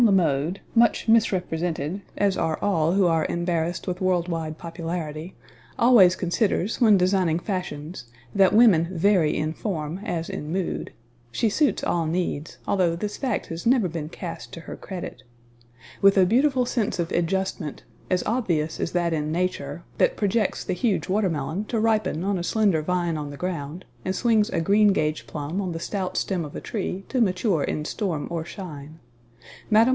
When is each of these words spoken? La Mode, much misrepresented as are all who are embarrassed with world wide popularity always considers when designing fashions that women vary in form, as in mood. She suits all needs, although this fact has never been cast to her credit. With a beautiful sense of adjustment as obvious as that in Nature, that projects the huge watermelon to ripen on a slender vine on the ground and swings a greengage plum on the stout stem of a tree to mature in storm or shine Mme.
La 0.01 0.09
Mode, 0.11 0.61
much 0.73 1.07
misrepresented 1.07 2.01
as 2.17 2.35
are 2.35 2.57
all 2.59 2.93
who 2.93 3.05
are 3.05 3.27
embarrassed 3.29 3.87
with 3.87 4.01
world 4.01 4.27
wide 4.27 4.57
popularity 4.57 5.35
always 5.77 6.15
considers 6.15 6.81
when 6.81 6.97
designing 6.97 7.37
fashions 7.37 8.05
that 8.33 8.51
women 8.51 8.89
vary 8.91 9.37
in 9.37 9.53
form, 9.53 9.99
as 9.99 10.27
in 10.27 10.51
mood. 10.51 10.91
She 11.31 11.49
suits 11.51 11.83
all 11.83 12.07
needs, 12.07 12.57
although 12.67 12.95
this 12.95 13.15
fact 13.15 13.45
has 13.47 13.67
never 13.67 13.87
been 13.87 14.09
cast 14.09 14.51
to 14.53 14.61
her 14.61 14.75
credit. 14.75 15.21
With 16.01 16.17
a 16.17 16.25
beautiful 16.25 16.65
sense 16.65 16.97
of 16.97 17.11
adjustment 17.11 17.83
as 18.09 18.23
obvious 18.25 18.79
as 18.79 18.93
that 18.93 19.13
in 19.13 19.31
Nature, 19.31 19.83
that 19.99 20.17
projects 20.17 20.63
the 20.63 20.73
huge 20.73 21.09
watermelon 21.09 21.65
to 21.65 21.79
ripen 21.79 22.23
on 22.23 22.39
a 22.39 22.43
slender 22.43 22.81
vine 22.81 23.17
on 23.17 23.29
the 23.29 23.37
ground 23.37 23.85
and 24.03 24.15
swings 24.15 24.49
a 24.49 24.61
greengage 24.61 25.27
plum 25.27 25.61
on 25.61 25.73
the 25.73 25.79
stout 25.79 26.17
stem 26.17 26.43
of 26.43 26.55
a 26.55 26.59
tree 26.61 27.05
to 27.09 27.21
mature 27.21 27.63
in 27.63 27.85
storm 27.85 28.25
or 28.31 28.43
shine 28.43 28.99
Mme. 29.69 29.85